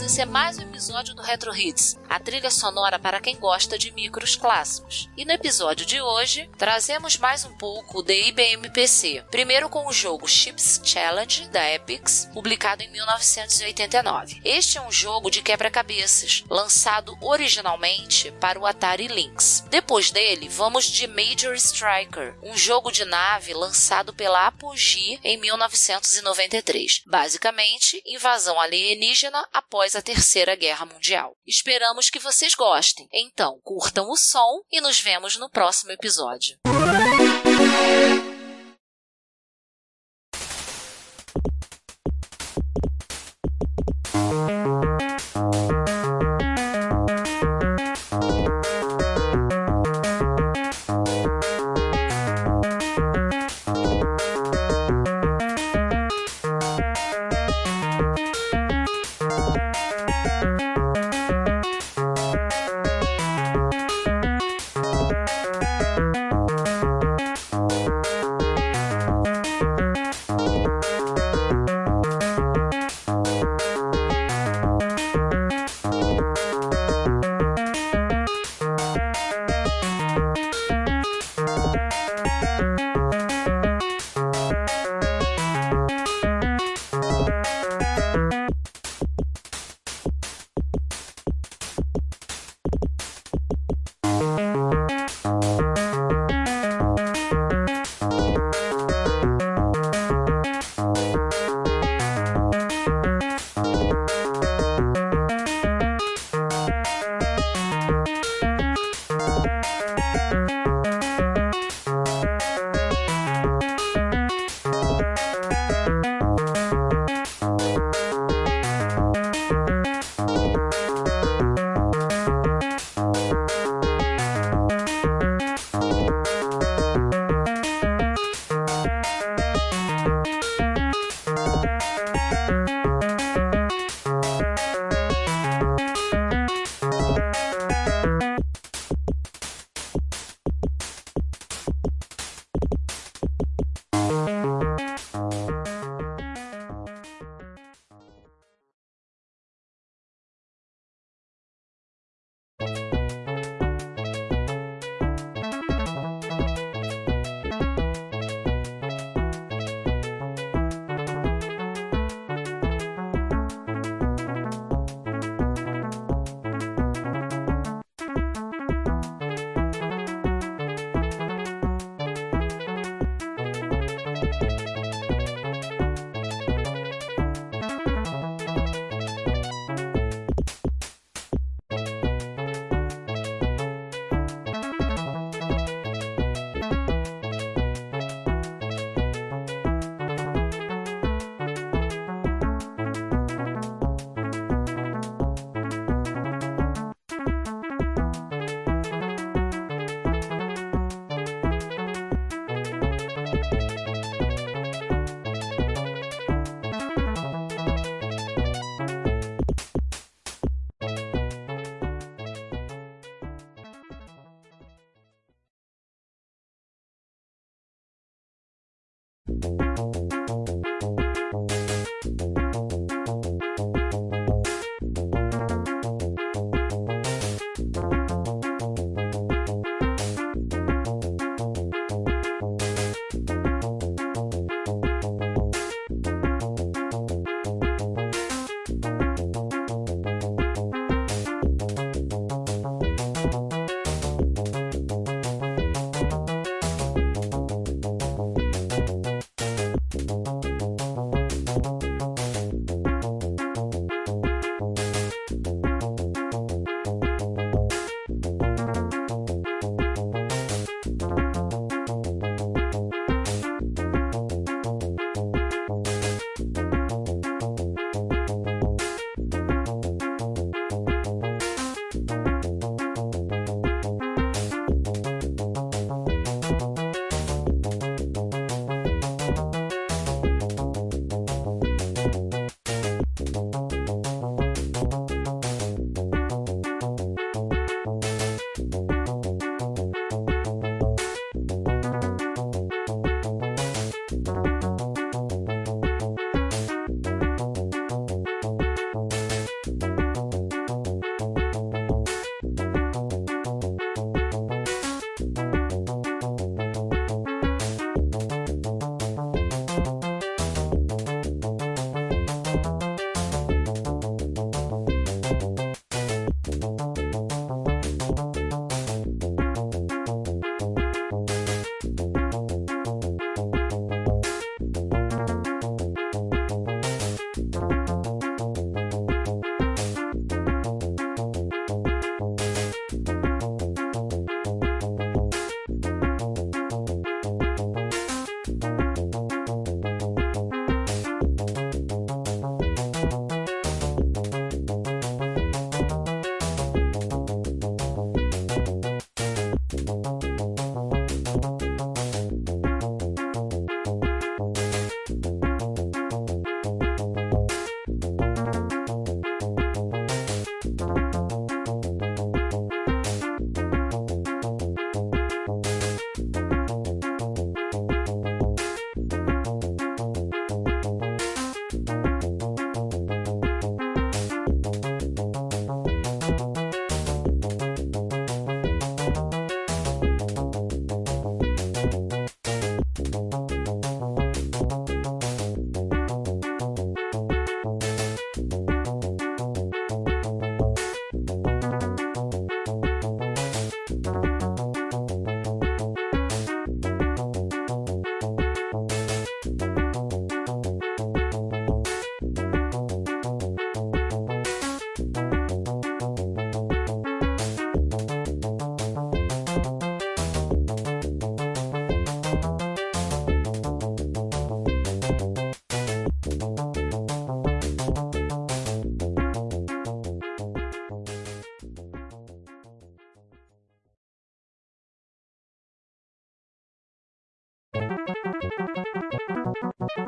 [0.00, 4.36] Isso é mais episódio do Retro Hits, a trilha sonora para quem gosta de micros
[4.36, 5.10] clássicos.
[5.16, 9.24] E no episódio de hoje, trazemos mais um pouco de IBM PC.
[9.28, 14.40] Primeiro com o jogo Chips Challenge da Epix, publicado em 1989.
[14.44, 19.64] Este é um jogo de quebra-cabeças, lançado originalmente para o Atari Lynx.
[19.68, 27.02] Depois dele, vamos de Major Striker, um jogo de nave lançado pela Apogee em 1993.
[27.04, 31.34] Basicamente, invasão alienígena após a Terceira Guerra Mundial.
[31.46, 33.08] Esperamos que vocês gostem.
[33.10, 36.58] Então, curtam o som e nos vemos no próximo episódio.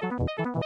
[0.00, 0.62] you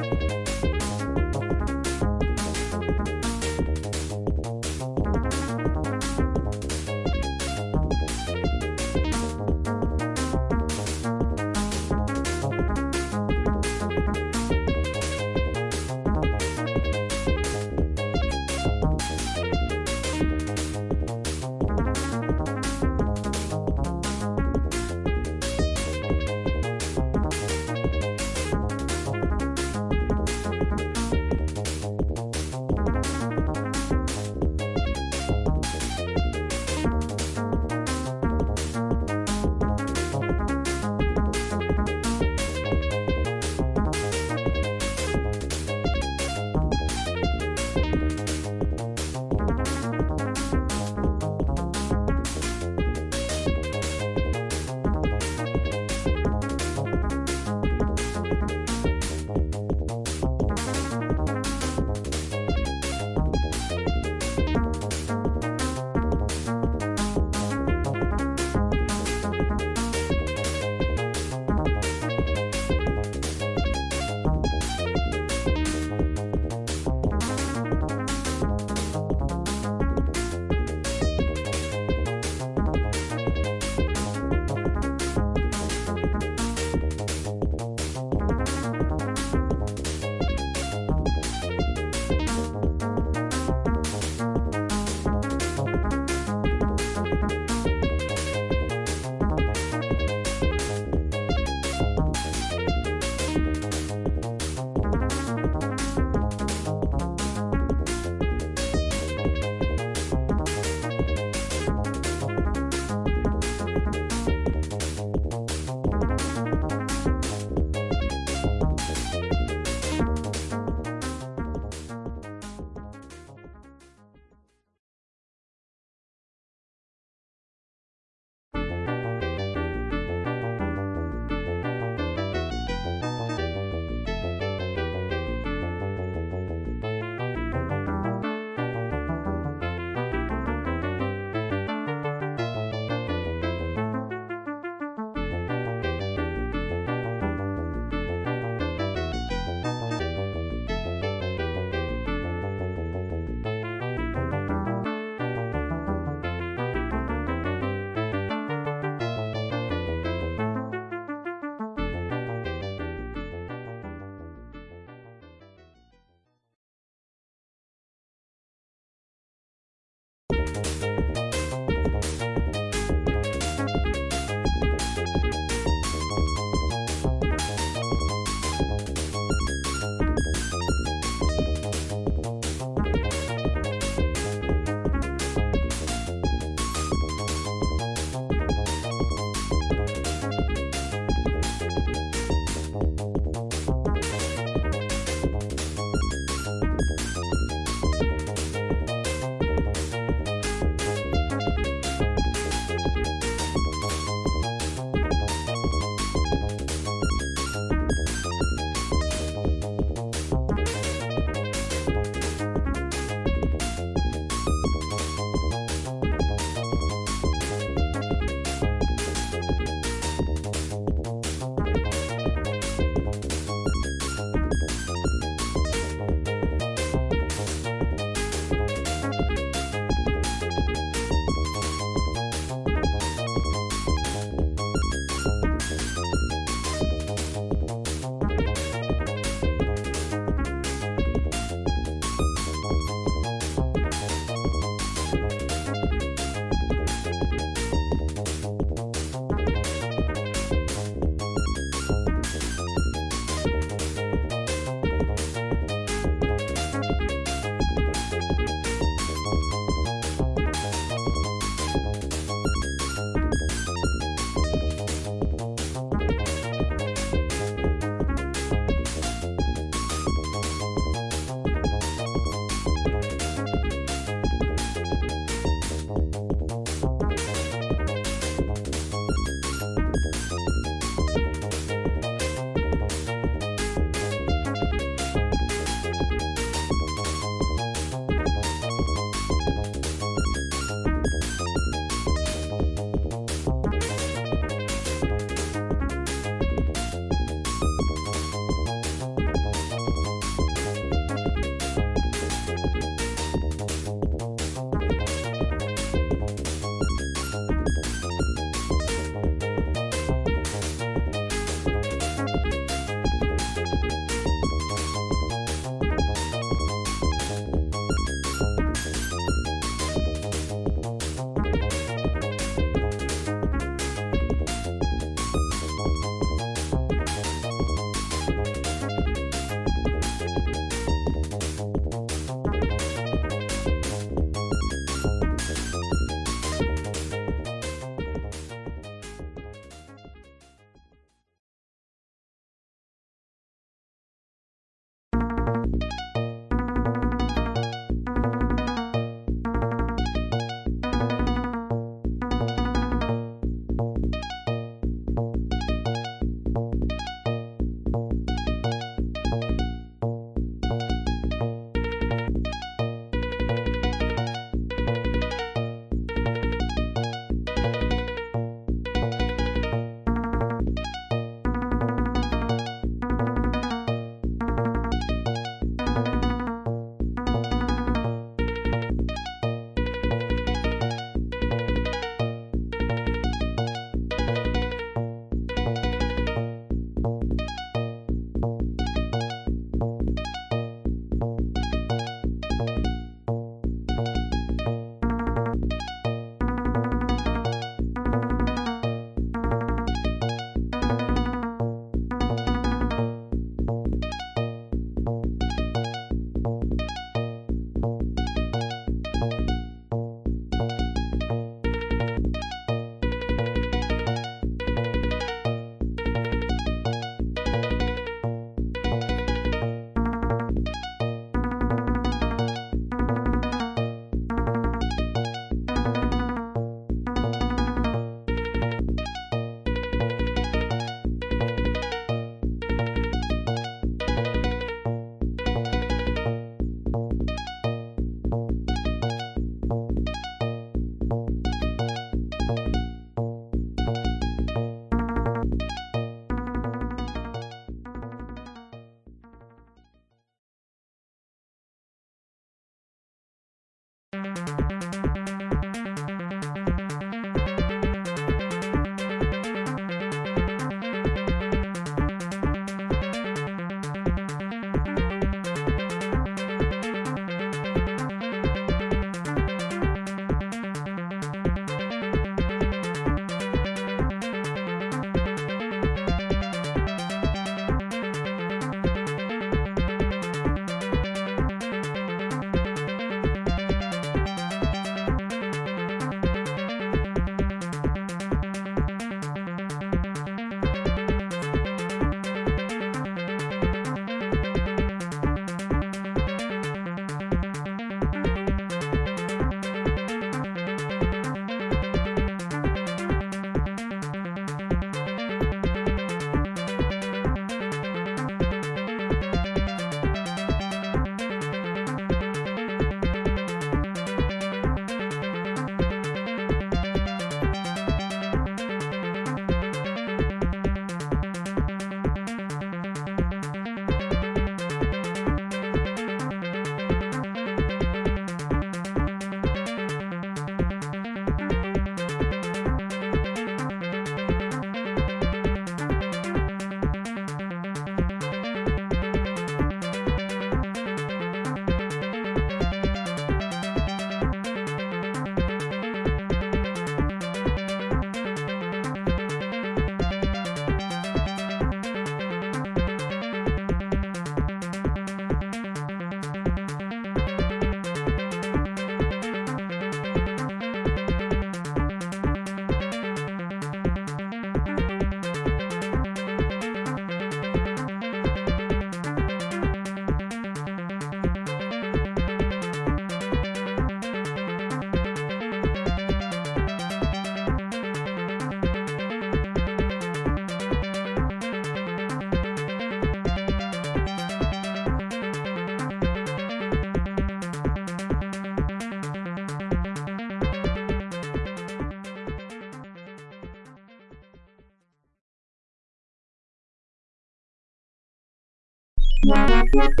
[599.70, 600.00] Thank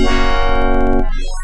[0.00, 1.37] you.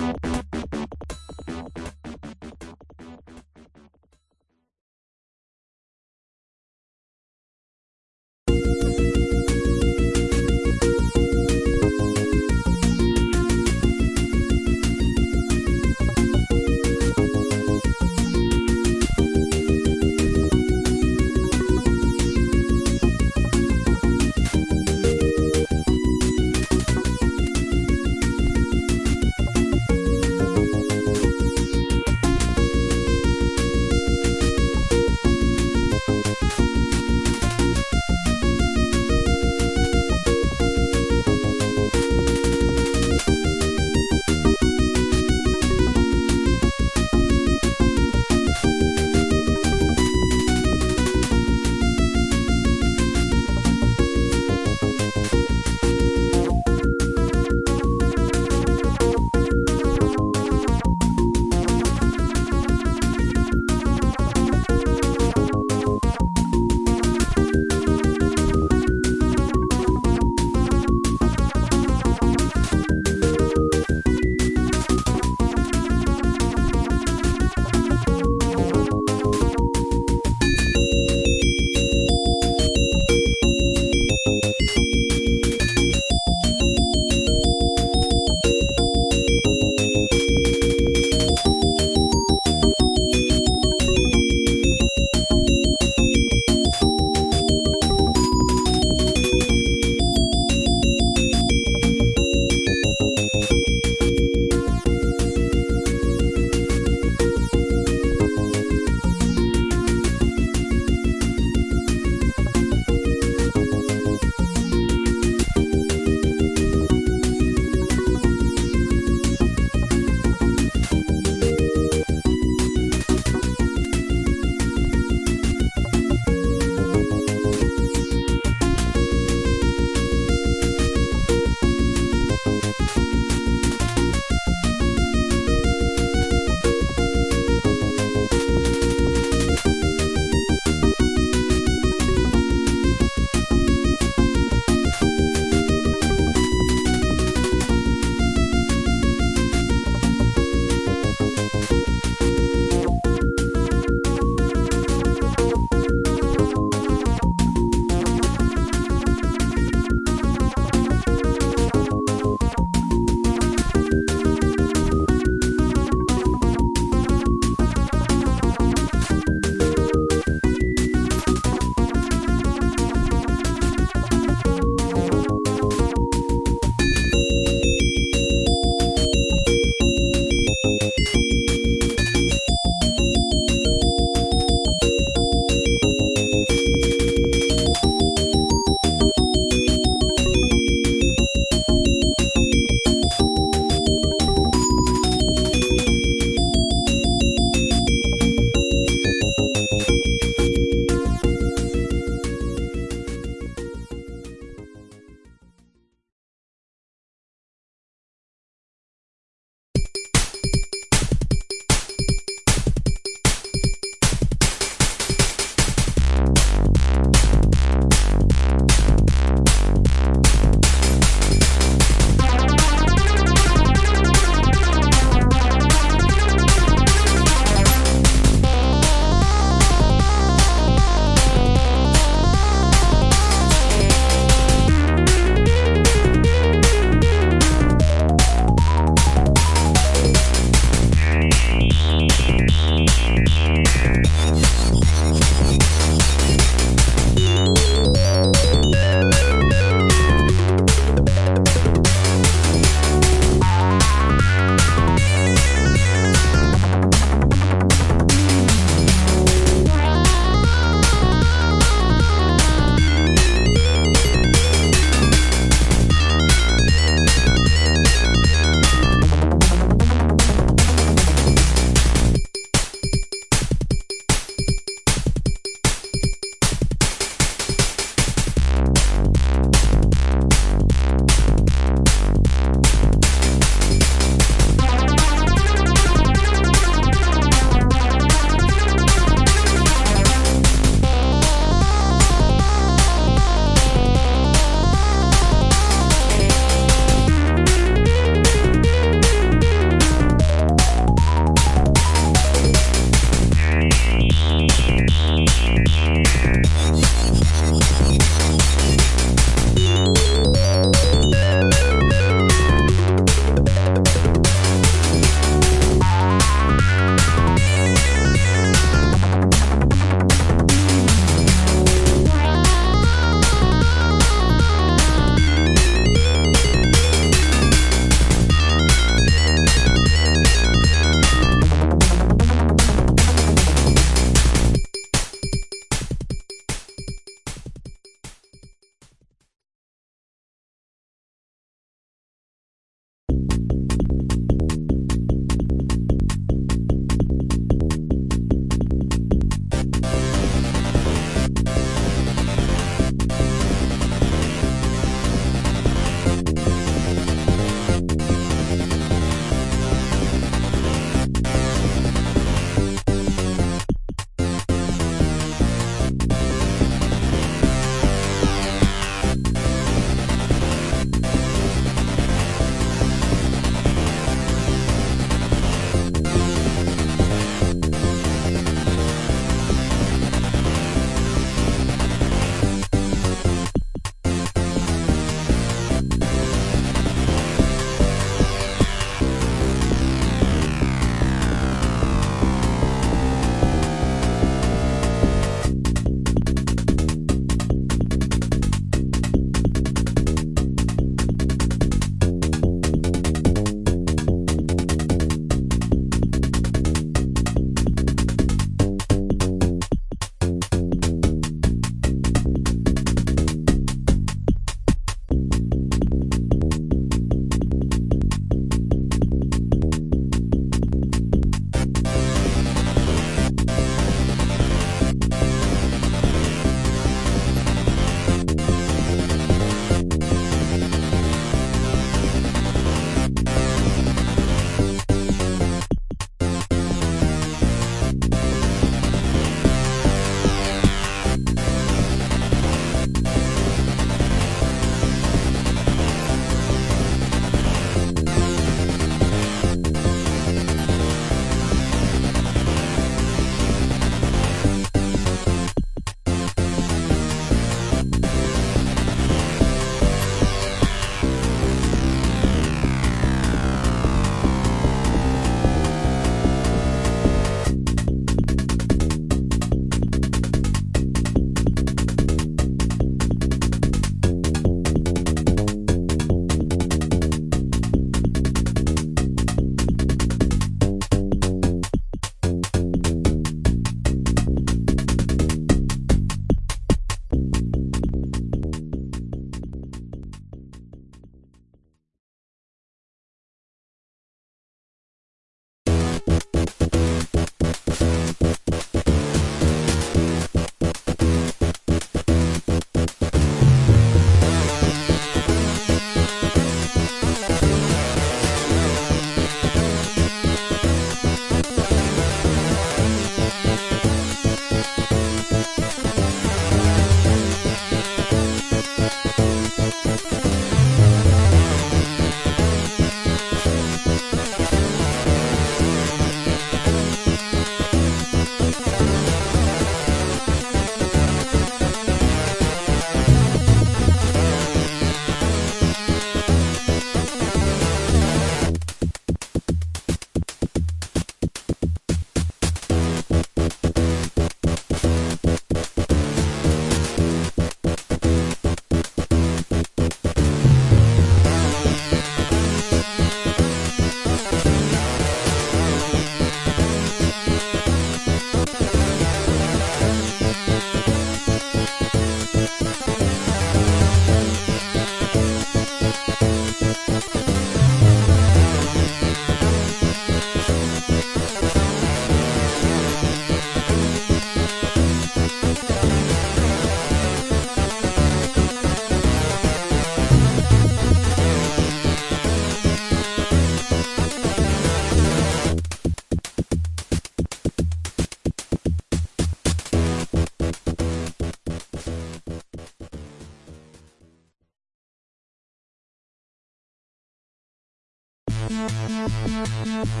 [599.83, 600.00] Yeah.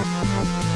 [0.00, 0.67] Thank you.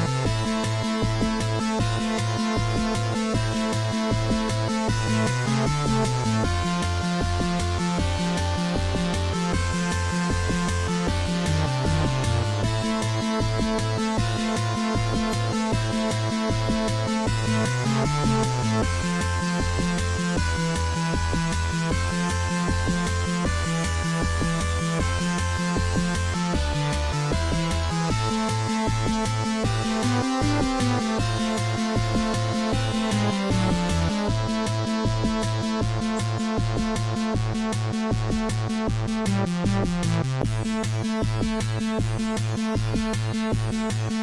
[42.95, 44.22] Música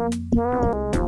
[0.00, 0.99] Thank you.